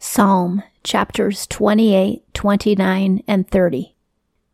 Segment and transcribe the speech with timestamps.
[0.00, 3.96] Psalm chapters 28, 29, and 30.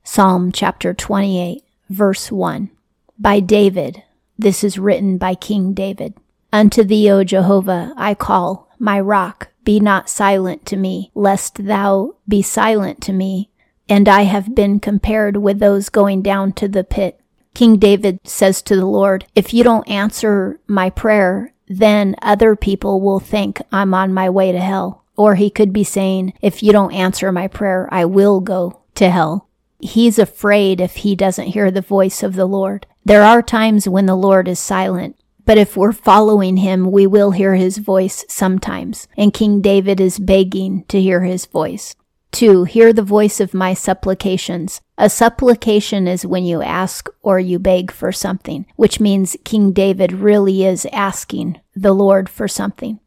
[0.03, 2.71] Psalm chapter 28, verse 1.
[3.19, 4.03] By David.
[4.39, 6.15] This is written by King David.
[6.51, 9.49] Unto thee, O Jehovah, I call, my rock.
[9.65, 13.51] Be not silent to me, lest thou be silent to me.
[13.87, 17.21] And I have been compared with those going down to the pit.
[17.53, 23.03] King David says to the Lord, If you don't answer my prayer, then other people
[23.03, 25.04] will think I'm on my way to hell.
[25.17, 29.11] Or he could be saying, if you don't answer my prayer, I will go to
[29.11, 29.49] hell.
[29.81, 32.87] He's afraid if he doesn't hear the voice of the Lord.
[33.05, 37.33] There are times when the Lord is silent, but if we're following him, we will
[37.33, 39.07] hear his voice sometimes.
[39.17, 41.95] And King David is begging to hear his voice.
[42.33, 44.81] Two, hear the voice of my supplications.
[44.99, 50.13] A supplication is when you ask or you beg for something, which means King David
[50.13, 52.99] really is asking the Lord for something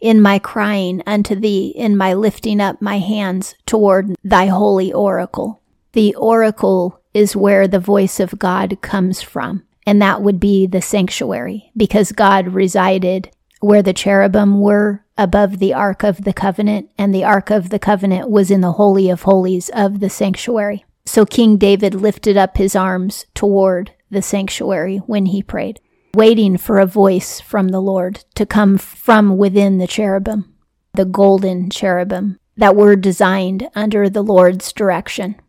[0.00, 5.60] in my crying unto thee, in my lifting up my hands toward thy holy oracle.
[5.92, 10.82] The oracle is where the voice of God comes from, and that would be the
[10.82, 17.14] sanctuary, because God resided where the cherubim were above the Ark of the Covenant, and
[17.14, 20.84] the Ark of the Covenant was in the Holy of Holies of the sanctuary.
[21.04, 25.80] So King David lifted up his arms toward the sanctuary when he prayed
[26.14, 30.54] waiting for a voice from the Lord to come from within the cherubim,
[30.94, 35.40] the golden cherubim that were designed under the Lord's direction.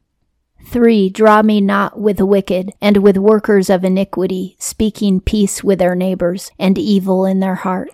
[0.68, 1.10] 3.
[1.10, 5.96] Draw me not with the wicked and with workers of iniquity, speaking peace with their
[5.96, 7.90] neighbors and evil in their heart.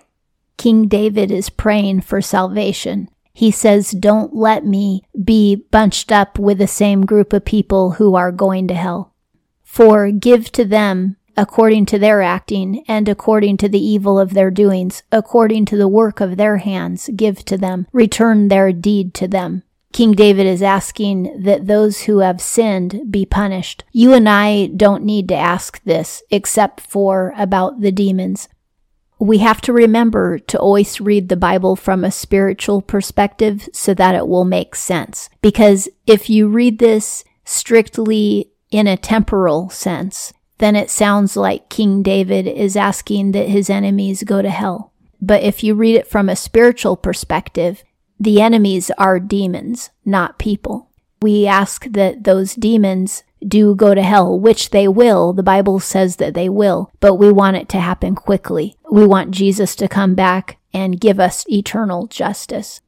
[0.56, 3.08] King David is praying for salvation.
[3.32, 8.16] He says, Don't let me be bunched up with the same group of people who
[8.16, 9.14] are going to hell.
[9.62, 10.10] 4.
[10.12, 15.04] Give to them according to their acting, and according to the evil of their doings,
[15.12, 19.62] according to the work of their hands, give to them, return their deed to them.
[19.92, 23.84] King David is asking that those who have sinned be punished.
[23.92, 28.48] You and I don't need to ask this except for about the demons.
[29.20, 34.14] We have to remember to always read the Bible from a spiritual perspective so that
[34.16, 35.30] it will make sense.
[35.40, 42.02] Because if you read this strictly in a temporal sense, then it sounds like King
[42.02, 44.92] David is asking that his enemies go to hell.
[45.20, 47.82] But if you read it from a spiritual perspective,
[48.20, 50.90] the enemies are demons, not people.
[51.22, 55.32] We ask that those demons do go to hell, which they will.
[55.32, 58.76] The Bible says that they will, but we want it to happen quickly.
[58.90, 62.80] We want Jesus to come back and give us eternal justice.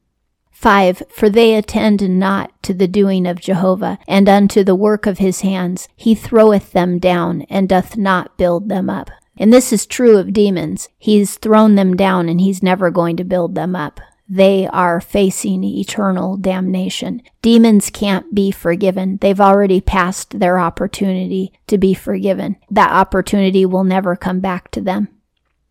[0.61, 1.03] 5.
[1.09, 5.41] For they attend not to the doing of Jehovah, and unto the work of his
[5.41, 5.89] hands.
[5.95, 9.09] He throweth them down, and doth not build them up.
[9.37, 10.89] And this is true of demons.
[10.99, 13.99] He's thrown them down, and he's never going to build them up.
[14.29, 17.21] They are facing eternal damnation.
[17.41, 19.17] Demons can't be forgiven.
[19.19, 22.55] They've already passed their opportunity to be forgiven.
[22.69, 25.09] That opportunity will never come back to them.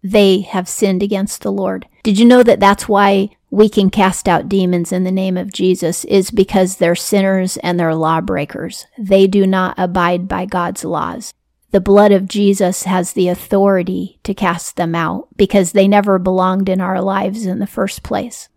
[0.02, 1.86] They have sinned against the Lord.
[2.02, 5.52] Did you know that that's why we can cast out demons in the name of
[5.52, 8.86] Jesus is because they're sinners and they're lawbreakers.
[8.96, 11.34] They do not abide by God's laws.
[11.72, 16.68] The blood of Jesus has the authority to cast them out because they never belonged
[16.68, 18.48] in our lives in the first place.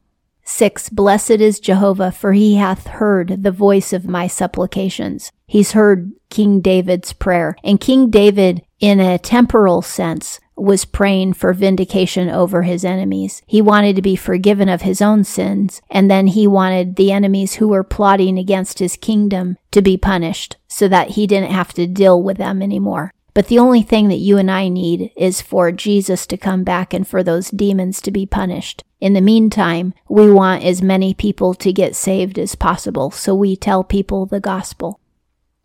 [0.45, 0.89] 6.
[0.89, 5.31] Blessed is Jehovah, for he hath heard the voice of my supplications.
[5.45, 7.55] He's heard King David's prayer.
[7.63, 13.41] And King David, in a temporal sense, was praying for vindication over his enemies.
[13.45, 17.55] He wanted to be forgiven of his own sins, and then he wanted the enemies
[17.55, 21.87] who were plotting against his kingdom to be punished so that he didn't have to
[21.87, 23.11] deal with them anymore.
[23.33, 26.93] But the only thing that you and I need is for Jesus to come back
[26.93, 28.83] and for those demons to be punished.
[29.01, 33.55] In the meantime, we want as many people to get saved as possible, so we
[33.55, 34.99] tell people the gospel.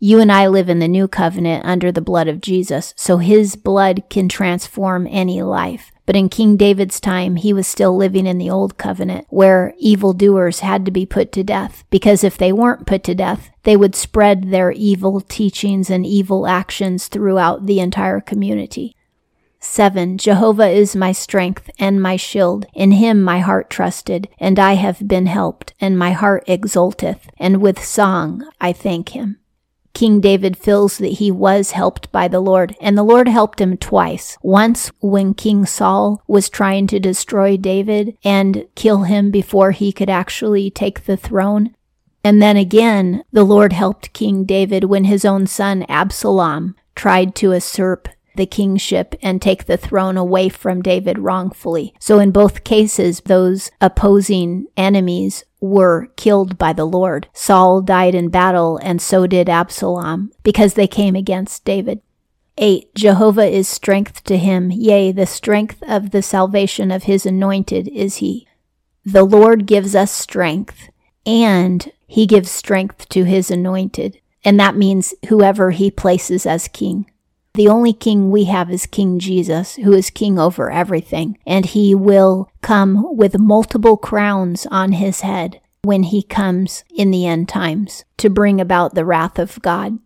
[0.01, 3.57] You and I live in the new covenant under the blood of Jesus, so his
[3.57, 5.91] blood can transform any life.
[6.05, 10.61] But in King David's time, he was still living in the old covenant where evildoers
[10.61, 13.93] had to be put to death, because if they weren't put to death, they would
[13.93, 18.95] spread their evil teachings and evil actions throughout the entire community.
[19.59, 20.17] 7.
[20.17, 22.65] Jehovah is my strength and my shield.
[22.73, 27.61] In him my heart trusted, and I have been helped, and my heart exulteth, and
[27.61, 29.39] with song I thank him.
[29.93, 33.77] King David feels that he was helped by the Lord, and the Lord helped him
[33.77, 34.37] twice.
[34.41, 40.09] Once when King Saul was trying to destroy David and kill him before he could
[40.09, 41.75] actually take the throne.
[42.23, 47.53] And then again, the Lord helped King David when his own son Absalom tried to
[47.53, 51.93] usurp the kingship and take the throne away from David wrongfully.
[51.99, 57.27] So in both cases, those opposing enemies were killed by the Lord.
[57.33, 62.01] Saul died in battle, and so did Absalom, because they came against David.
[62.57, 62.93] 8.
[62.95, 68.17] Jehovah is strength to him, yea, the strength of the salvation of his anointed is
[68.17, 68.47] he.
[69.05, 70.89] The Lord gives us strength,
[71.25, 74.19] and he gives strength to his anointed.
[74.43, 77.08] And that means whoever he places as king.
[77.59, 81.93] The only king we have is King Jesus, who is king over everything, and he
[81.93, 88.05] will come with multiple crowns on his head when he comes in the end times
[88.15, 89.99] to bring about the wrath of God.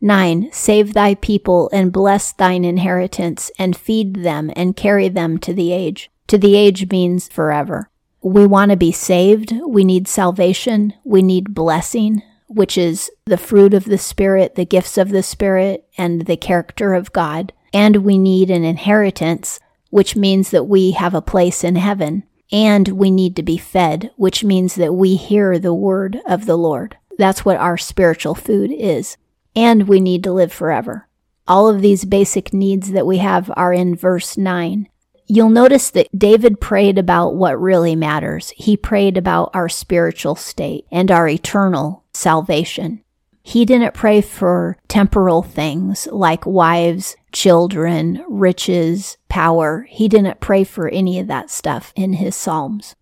[0.00, 0.48] 9.
[0.50, 5.72] Save thy people and bless thine inheritance and feed them and carry them to the
[5.72, 6.10] age.
[6.26, 7.88] To the age means forever.
[8.20, 9.54] We want to be saved.
[9.64, 10.92] We need salvation.
[11.04, 15.86] We need blessing which is the fruit of the Spirit, the gifts of the Spirit,
[15.96, 17.52] and the character of God.
[17.72, 19.60] And we need an inheritance,
[19.90, 22.24] which means that we have a place in heaven.
[22.52, 26.56] And we need to be fed, which means that we hear the word of the
[26.56, 26.96] Lord.
[27.18, 29.16] That's what our spiritual food is.
[29.54, 31.08] And we need to live forever.
[31.48, 34.88] All of these basic needs that we have are in verse 9.
[35.28, 38.50] You'll notice that David prayed about what really matters.
[38.56, 43.02] He prayed about our spiritual state and our eternal salvation.
[43.42, 49.86] He didn't pray for temporal things like wives, children, riches, power.
[49.88, 52.94] He didn't pray for any of that stuff in his Psalms.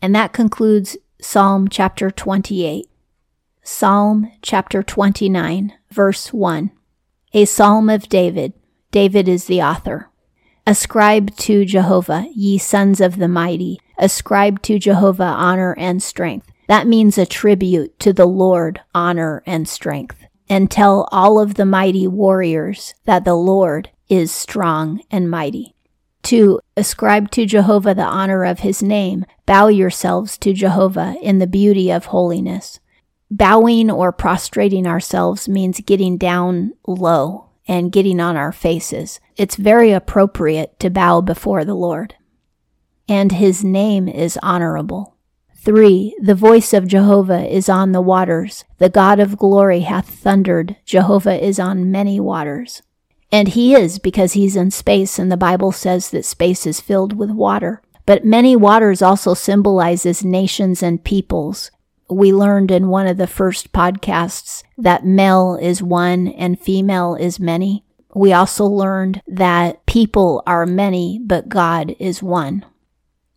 [0.00, 2.88] And that concludes Psalm chapter 28.
[3.62, 6.70] Psalm chapter 29, verse 1.
[7.32, 8.52] A psalm of David.
[8.92, 10.10] David is the author.
[10.68, 13.78] Ascribe to Jehovah, ye sons of the mighty.
[13.98, 16.50] Ascribe to Jehovah honor and strength.
[16.66, 20.16] That means a tribute to the Lord honor and strength.
[20.48, 25.76] And tell all of the mighty warriors that the Lord is strong and mighty.
[26.24, 26.58] 2.
[26.76, 29.24] Ascribe to Jehovah the honor of his name.
[29.46, 32.80] Bow yourselves to Jehovah in the beauty of holiness.
[33.30, 39.20] Bowing or prostrating ourselves means getting down low and getting on our faces.
[39.36, 42.14] It's very appropriate to bow before the Lord.
[43.08, 45.16] And his name is honorable.
[45.56, 46.16] 3.
[46.20, 48.64] The voice of Jehovah is on the waters.
[48.78, 50.76] The God of glory hath thundered.
[50.84, 52.82] Jehovah is on many waters.
[53.32, 57.14] And he is because he's in space, and the Bible says that space is filled
[57.14, 57.82] with water.
[58.06, 61.72] But many waters also symbolizes nations and peoples.
[62.08, 67.40] We learned in one of the first podcasts that male is one and female is
[67.40, 67.84] many.
[68.14, 72.64] We also learned that people are many, but God is one.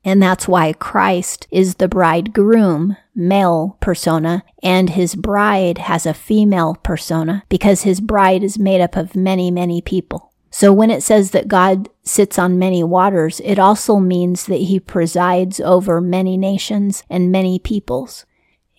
[0.06, 6.76] And that's why Christ is the bridegroom, male persona, and his bride has a female
[6.84, 10.32] persona because his bride is made up of many, many people.
[10.52, 14.80] So when it says that God sits on many waters, it also means that he
[14.80, 18.26] presides over many nations and many peoples.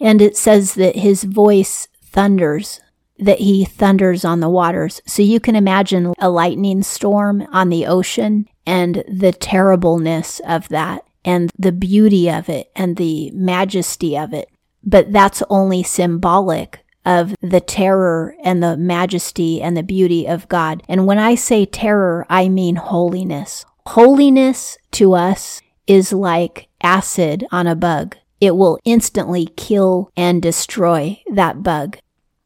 [0.00, 2.81] And it says that his voice thunders,
[3.19, 5.00] that he thunders on the waters.
[5.06, 11.05] So you can imagine a lightning storm on the ocean and the terribleness of that
[11.25, 14.49] and the beauty of it and the majesty of it.
[14.82, 20.82] But that's only symbolic of the terror and the majesty and the beauty of God.
[20.88, 23.64] And when I say terror, I mean holiness.
[23.87, 31.22] Holiness to us is like acid on a bug it will instantly kill and destroy
[31.32, 31.98] that bug.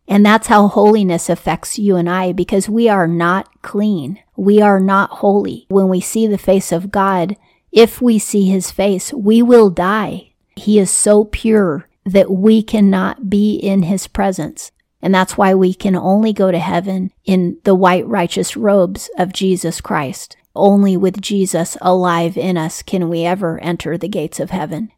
[0.07, 4.21] And that's how holiness affects you and I because we are not clean.
[4.37, 5.67] We are not holy.
[5.69, 7.37] When we see the face of God,
[7.73, 10.33] if we see his face, we will die.
[10.57, 14.73] He is so pure that we cannot be in his presence.
[15.01, 19.33] And that's why we can only go to heaven in the white righteous robes of
[19.33, 20.37] Jesus Christ.
[20.55, 24.93] Only with Jesus alive in us can we ever enter the gates of heaven.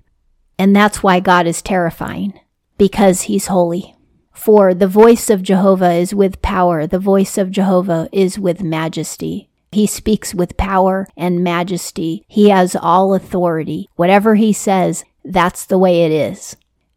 [0.59, 2.41] And that's why God is terrifying,
[2.79, 3.95] because he's holy.
[4.33, 9.49] For the voice of Jehovah is with power, the voice of Jehovah is with majesty.
[9.73, 12.25] He speaks with power and majesty.
[12.29, 13.89] He has all authority.
[13.97, 16.57] Whatever he says, that's the way it is.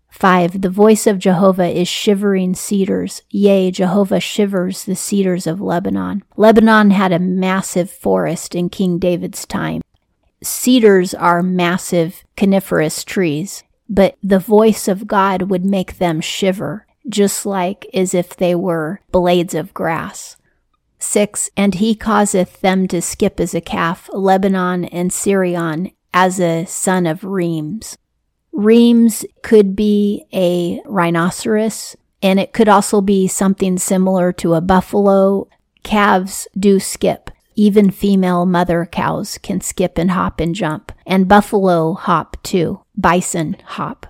[0.10, 0.62] 5.
[0.62, 3.22] The voice of Jehovah is shivering cedars.
[3.30, 6.24] Yea, Jehovah shivers the cedars of Lebanon.
[6.36, 9.82] Lebanon had a massive forest in King David's time
[10.42, 17.46] cedars are massive coniferous trees, but the voice of God would make them shiver, just
[17.46, 20.38] like as if they were blades of grass.
[21.00, 21.50] 6.
[21.56, 27.06] And he causeth them to skip as a calf, Lebanon and Sirion as a son
[27.06, 27.98] of Reams.
[28.52, 35.48] Reams could be a rhinoceros, and it could also be something similar to a buffalo.
[35.84, 37.32] Calves do skip.
[37.60, 43.58] Even female mother cows can skip and hop and jump, and buffalo hop too, bison
[43.66, 44.06] hop.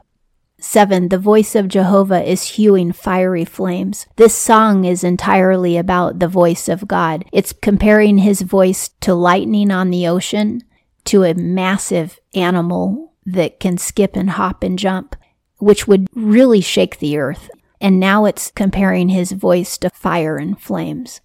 [0.60, 1.10] 7.
[1.10, 4.06] The voice of Jehovah is hewing fiery flames.
[4.18, 7.26] This song is entirely about the voice of God.
[7.34, 10.62] It's comparing his voice to lightning on the ocean,
[11.06, 15.16] to a massive animal that can skip and hop and jump,
[15.58, 17.50] which would really shake the earth.
[17.82, 21.20] And now it's comparing his voice to fire and flames.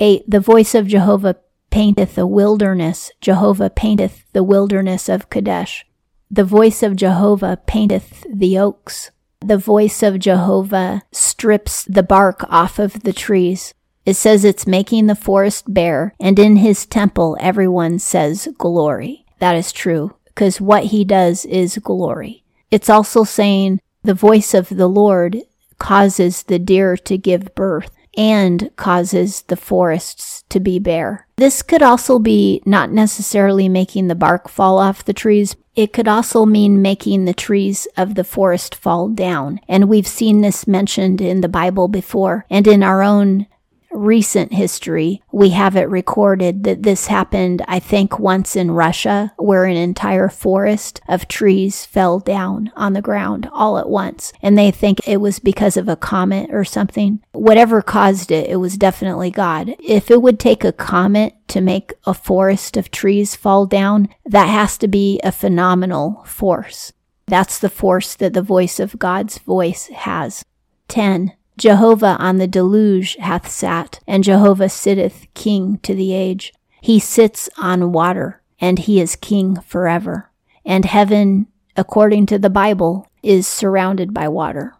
[0.00, 0.22] 8.
[0.26, 1.36] The voice of Jehovah
[1.70, 3.10] painteth the wilderness.
[3.20, 5.86] Jehovah painteth the wilderness of Kadesh.
[6.30, 9.10] The voice of Jehovah painteth the oaks.
[9.40, 13.72] The voice of Jehovah strips the bark off of the trees.
[14.04, 19.24] It says it's making the forest bare, and in his temple everyone says glory.
[19.38, 22.42] That is true, because what he does is glory.
[22.70, 25.42] It's also saying the voice of the Lord
[25.78, 31.28] causes the deer to give birth and causes the forests to be bare.
[31.36, 35.54] This could also be not necessarily making the bark fall off the trees.
[35.76, 39.60] It could also mean making the trees of the forest fall down.
[39.68, 43.46] And we've seen this mentioned in the Bible before and in our own
[43.90, 49.64] recent history, we have it recorded that this happened, I think, once in Russia, where
[49.64, 54.32] an entire forest of trees fell down on the ground all at once.
[54.42, 57.20] And they think it was because of a comet or something.
[57.32, 59.74] Whatever caused it, it was definitely God.
[59.78, 64.46] If it would take a comet to make a forest of trees fall down, that
[64.46, 66.92] has to be a phenomenal force.
[67.26, 70.44] That's the force that the voice of God's voice has.
[70.88, 71.34] 10.
[71.58, 76.54] Jehovah on the deluge hath sat, and Jehovah sitteth king to the age.
[76.80, 80.30] He sits on water, and he is king forever.
[80.64, 84.74] And heaven, according to the Bible, is surrounded by water.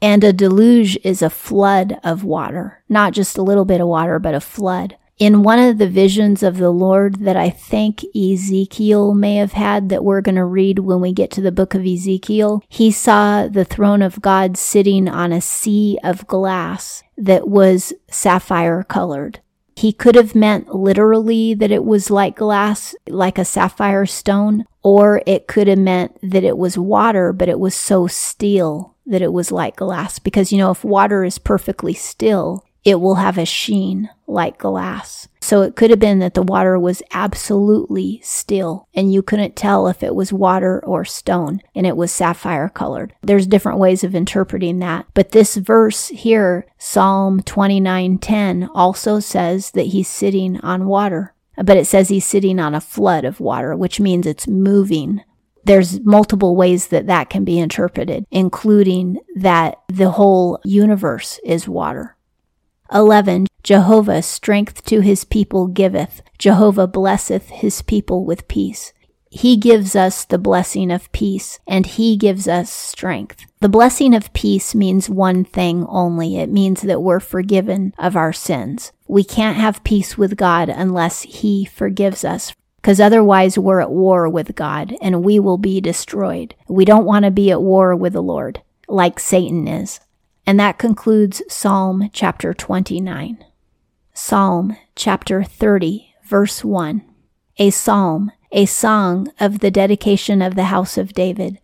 [0.00, 4.20] And a deluge is a flood of water, not just a little bit of water,
[4.20, 9.14] but a flood in one of the visions of the Lord that I think Ezekiel
[9.14, 11.86] may have had that we're going to read when we get to the book of
[11.86, 17.92] Ezekiel, he saw the throne of God sitting on a sea of glass that was
[18.10, 19.38] sapphire colored.
[19.76, 25.22] He could have meant literally that it was like glass, like a sapphire stone, or
[25.24, 29.32] it could have meant that it was water, but it was so still that it
[29.32, 30.18] was like glass.
[30.18, 35.28] Because, you know, if water is perfectly still, it will have a sheen like glass.
[35.40, 39.86] So it could have been that the water was absolutely still and you couldn't tell
[39.88, 43.14] if it was water or stone and it was sapphire colored.
[43.22, 45.06] There's different ways of interpreting that.
[45.14, 51.34] But this verse here, Psalm 29:10 also says that he's sitting on water.
[51.56, 55.22] But it says he's sitting on a flood of water, which means it's moving
[55.64, 62.16] there's multiple ways that that can be interpreted, including that the whole universe is water.
[62.92, 63.46] 11.
[63.62, 66.22] Jehovah strength to his people giveth.
[66.38, 68.92] Jehovah blesseth his people with peace.
[69.34, 73.46] He gives us the blessing of peace, and He gives us strength.
[73.60, 76.36] The blessing of peace means one thing only.
[76.36, 78.92] It means that we're forgiven of our sins.
[79.08, 84.28] We can't have peace with God unless He forgives us, because otherwise we're at war
[84.28, 86.54] with God and we will be destroyed.
[86.68, 89.98] We don't want to be at war with the Lord, like Satan is.
[90.46, 93.44] And that concludes Psalm chapter 29.
[94.12, 97.02] Psalm chapter 30, verse 1.
[97.58, 101.58] A psalm, a song of the dedication of the house of David.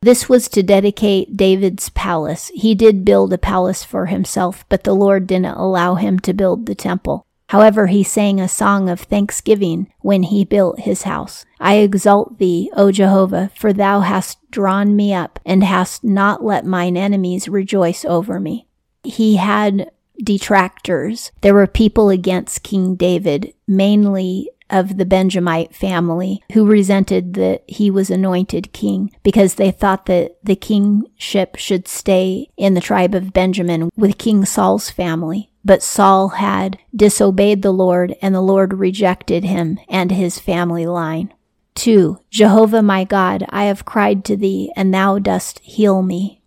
[0.00, 2.50] This was to dedicate David's palace.
[2.54, 6.66] He did build a palace for himself, but the Lord didn't allow him to build
[6.66, 7.26] the temple.
[7.48, 11.46] However, he sang a song of thanksgiving when he built his house.
[11.58, 16.66] I exalt thee, O Jehovah, for thou hast drawn me up and hast not let
[16.66, 18.66] mine enemies rejoice over me.
[19.02, 19.90] He had
[20.22, 21.32] detractors.
[21.40, 27.90] There were people against King David, mainly of the Benjamite family, who resented that he
[27.90, 33.32] was anointed king because they thought that the kingship should stay in the tribe of
[33.32, 35.47] Benjamin with King Saul's family.
[35.64, 41.32] But Saul had disobeyed the Lord, and the Lord rejected him and his family line.
[41.74, 42.18] 2.
[42.30, 46.40] Jehovah my God, I have cried to thee, and thou dost heal me.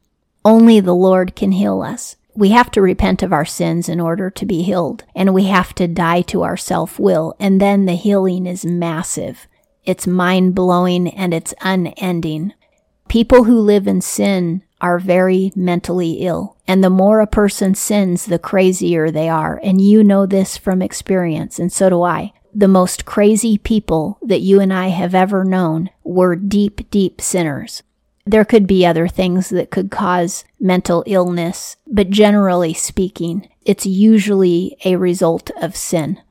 [0.44, 2.16] Only the Lord can heal us.
[2.34, 5.76] We have to repent of our sins in order to be healed, and we have
[5.76, 9.48] to die to our self will, and then the healing is massive.
[9.84, 12.54] It's mind blowing and it's unending.
[13.08, 16.58] People who live in sin are very mentally ill.
[16.68, 19.60] And the more a person sins, the crazier they are.
[19.64, 22.34] And you know this from experience, and so do I.
[22.54, 27.84] The most crazy people that you and I have ever known were deep, deep sinners.
[28.26, 34.78] There could be other things that could cause mental illness, but generally speaking, it's usually
[34.84, 36.22] a result of sin.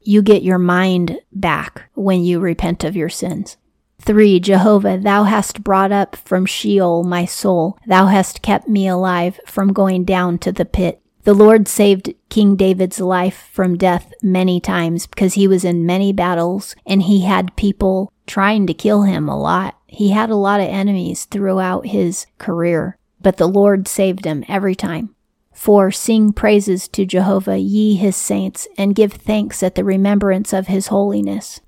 [0.00, 3.56] You get your mind back when you repent of your sins.
[4.00, 4.40] 3.
[4.40, 7.78] Jehovah, thou hast brought up from Sheol my soul.
[7.86, 11.00] Thou hast kept me alive from going down to the pit.
[11.24, 16.12] The Lord saved King David's life from death many times because he was in many
[16.12, 19.76] battles and he had people trying to kill him a lot.
[19.86, 24.74] He had a lot of enemies throughout his career, but the Lord saved him every
[24.74, 25.14] time.
[25.52, 25.90] 4.
[25.90, 30.86] Sing praises to Jehovah, ye his saints, and give thanks at the remembrance of his
[30.86, 31.60] holiness.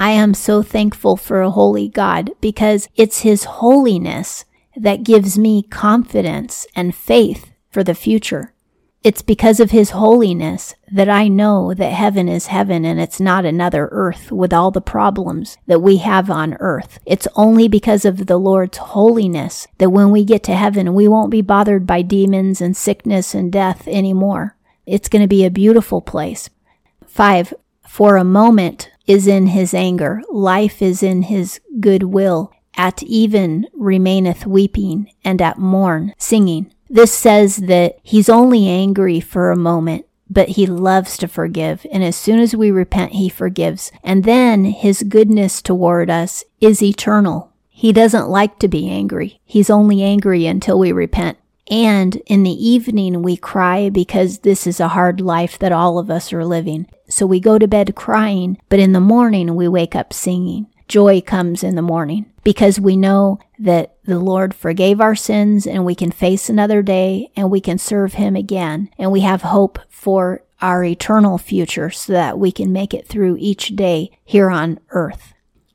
[0.00, 4.44] I am so thankful for a holy God because it's his holiness
[4.76, 8.52] that gives me confidence and faith for the future.
[9.02, 13.46] It's because of His holiness that I know that heaven is heaven and it's not
[13.46, 16.98] another earth with all the problems that we have on earth.
[17.06, 21.30] It's only because of the Lord's holiness that when we get to heaven, we won't
[21.30, 24.56] be bothered by demons and sickness and death anymore.
[24.84, 26.50] It's going to be a beautiful place.
[27.06, 27.54] Five,
[27.88, 32.52] for a moment is in His anger, life is in His goodwill.
[32.76, 36.72] At even remaineth weeping, and at morn singing.
[36.88, 41.84] This says that he's only angry for a moment, but he loves to forgive.
[41.92, 43.92] And as soon as we repent, he forgives.
[44.02, 47.52] And then his goodness toward us is eternal.
[47.68, 49.40] He doesn't like to be angry.
[49.44, 51.38] He's only angry until we repent.
[51.70, 56.10] And in the evening, we cry because this is a hard life that all of
[56.10, 56.86] us are living.
[57.08, 61.20] So we go to bed crying, but in the morning, we wake up singing joy
[61.20, 65.94] comes in the morning because we know that the Lord forgave our sins and we
[65.94, 68.90] can face another day and we can serve Him again.
[68.98, 73.36] And we have hope for our eternal future so that we can make it through
[73.38, 75.32] each day here on earth.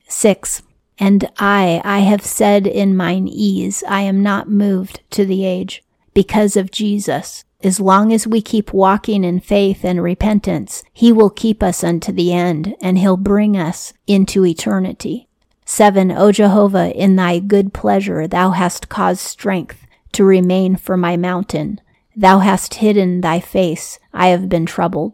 [0.07, 0.61] Six.
[0.99, 5.81] And I, I have said in mine ease, I am not moved to the age
[6.15, 7.43] because of Jesus.
[7.61, 12.11] As long as we keep walking in faith and repentance, He will keep us unto
[12.11, 15.27] the end, and He'll bring us into eternity.
[15.65, 16.11] 7.
[16.11, 21.81] O Jehovah, in thy good pleasure thou hast caused strength to remain for my mountain.
[22.15, 25.13] Thou hast hidden thy face, I have been troubled.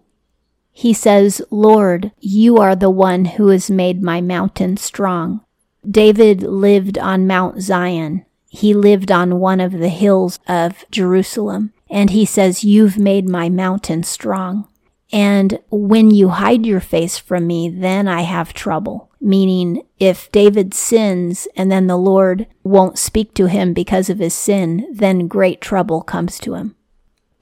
[0.71, 5.41] He says, Lord, you are the one who has made my mountain strong.
[5.89, 8.26] David lived on Mount Zion.
[8.54, 11.72] He lived on one of the hills of Jerusalem.
[11.90, 14.68] And he says, You've made my mountain strong.
[15.14, 19.10] And when you hide your face from me, then I have trouble.
[19.22, 24.34] Meaning, if David sins and then the Lord won't speak to him because of his
[24.34, 26.76] sin, then great trouble comes to him.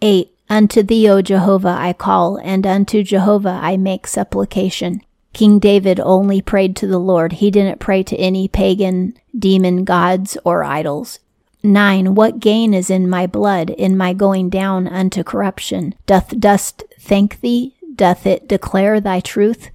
[0.04, 0.32] 8.
[0.48, 5.02] Unto thee, O Jehovah, I call, and unto Jehovah I make supplication.
[5.34, 7.34] King David only prayed to the Lord.
[7.34, 11.20] He didn't pray to any pagan, demon gods, or idols.
[11.64, 12.16] 9.
[12.16, 15.94] What gain is in my blood, in my going down unto corruption?
[16.06, 17.76] Doth dust thank thee?
[17.96, 19.70] Doth it declare thy truth?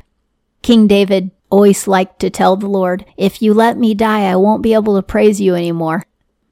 [0.62, 4.62] King David always liked to tell the Lord, If you let me die, I won't
[4.62, 6.05] be able to praise you anymore.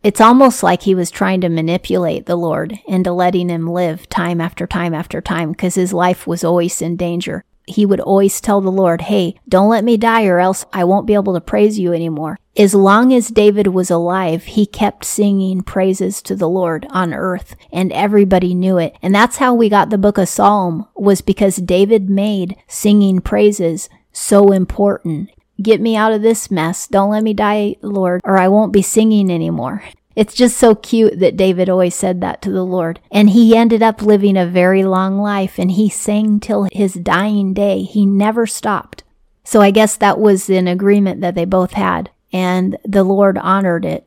[0.03, 4.41] It's almost like he was trying to manipulate the Lord into letting him live time
[4.41, 8.61] after time after time because his life was always in danger he would always tell
[8.61, 11.79] the Lord, Hey, don't let me die or else I won't be able to praise
[11.79, 12.39] you anymore.
[12.57, 17.57] As long as David was alive, he kept singing praises to the Lord on earth
[17.73, 18.95] and everybody knew it.
[19.01, 23.89] And that's how we got the book of Psalm was because David made singing praises
[24.13, 25.31] so important.
[25.63, 26.87] Get me out of this mess.
[26.87, 29.83] Don't let me die, Lord, or I won't be singing anymore.
[30.15, 33.01] It's just so cute that David always said that to the Lord.
[33.11, 37.55] And he ended up living a very long life and he sang till his dying
[37.55, 37.83] day.
[37.83, 39.05] He never stopped.
[39.45, 43.85] So I guess that was an agreement that they both had and the Lord honored
[43.85, 44.07] it.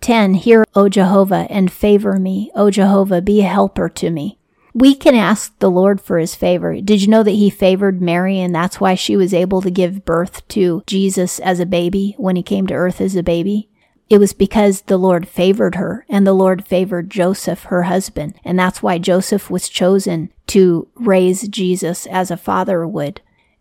[0.00, 0.34] 10.
[0.34, 2.50] Hear, O Jehovah, and favor me.
[2.54, 4.38] O Jehovah, be a helper to me.
[4.74, 6.80] We can ask the Lord for his favor.
[6.80, 10.04] Did you know that he favored Mary and that's why she was able to give
[10.04, 13.70] birth to Jesus as a baby when he came to earth as a baby?
[14.10, 18.34] It was because the Lord favored her and the Lord favored Joseph, her husband.
[18.44, 23.20] And that's why Joseph was chosen to raise Jesus as a father would.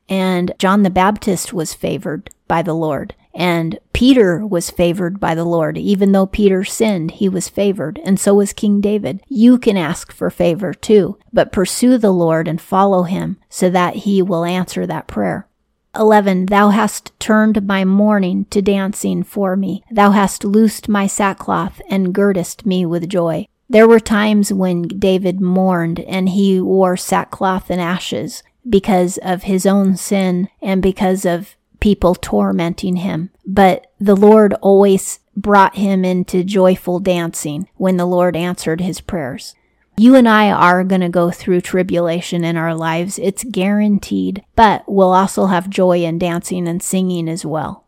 [0.10, 3.16] And John the Baptist was favored by the Lord.
[3.34, 5.78] And Peter was favored by the Lord.
[5.78, 8.00] Even though Peter sinned, he was favored.
[8.04, 9.22] And so was King David.
[9.28, 13.96] You can ask for favor too, but pursue the Lord and follow him so that
[13.96, 15.48] he will answer that prayer.
[15.96, 16.48] 11.
[16.48, 19.84] Thou hast turned my mourning to dancing for me.
[19.92, 23.48] Thou hast loosed my sackcloth and girdest me with joy.
[23.70, 29.66] There were times when David mourned and he wore sackcloth and ashes because of his
[29.66, 33.30] own sin and because of people tormenting him.
[33.46, 39.56] But the Lord always brought him into joyful dancing when the Lord answered his prayers.
[39.96, 43.20] You and I are going to go through tribulation in our lives.
[43.20, 47.86] It's guaranteed, but we'll also have joy and dancing and singing as well.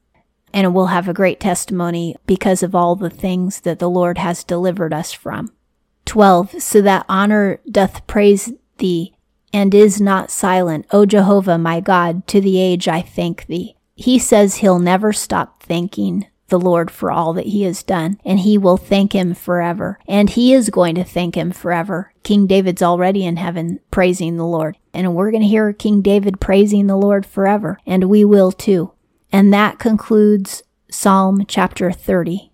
[0.54, 4.42] and we'll have a great testimony because of all the things that the Lord has
[4.46, 5.52] delivered us from.
[6.06, 6.62] 12.
[6.62, 9.14] So that honor doth praise thee
[9.52, 10.86] and is not silent.
[10.92, 13.76] O Jehovah, my God, to the age I thank thee.
[13.96, 18.40] He says he'll never stop thanking the Lord for all that he has done, and
[18.40, 20.00] he will thank him forever.
[20.08, 22.14] And he is going to thank him forever.
[22.24, 26.40] King David's already in heaven praising the Lord, and we're going to hear King David
[26.40, 28.92] praising the Lord forever, and we will too.
[29.32, 32.52] And that concludes Psalm chapter 30.